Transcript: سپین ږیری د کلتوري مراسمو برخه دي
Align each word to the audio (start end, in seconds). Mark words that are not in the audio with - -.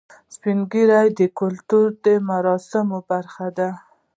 سپین 0.35 0.59
ږیری 0.71 1.07
د 1.19 1.21
کلتوري 1.39 2.15
مراسمو 2.29 2.99
برخه 3.09 3.47
دي 3.57 3.69